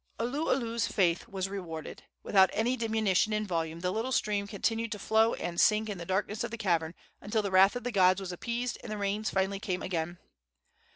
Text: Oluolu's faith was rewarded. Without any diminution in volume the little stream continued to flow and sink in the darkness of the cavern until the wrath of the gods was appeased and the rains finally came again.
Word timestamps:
Oluolu's 0.19 0.87
faith 0.87 1.27
was 1.27 1.47
rewarded. 1.47 2.01
Without 2.23 2.49
any 2.53 2.75
diminution 2.75 3.33
in 3.33 3.45
volume 3.45 3.81
the 3.81 3.91
little 3.91 4.11
stream 4.11 4.47
continued 4.47 4.91
to 4.93 4.97
flow 4.97 5.35
and 5.35 5.61
sink 5.61 5.91
in 5.91 5.99
the 5.99 6.07
darkness 6.07 6.43
of 6.43 6.49
the 6.49 6.57
cavern 6.57 6.95
until 7.21 7.43
the 7.43 7.51
wrath 7.51 7.75
of 7.75 7.83
the 7.83 7.91
gods 7.91 8.19
was 8.19 8.31
appeased 8.31 8.79
and 8.81 8.91
the 8.91 8.97
rains 8.97 9.29
finally 9.29 9.59
came 9.59 9.83
again. 9.83 10.17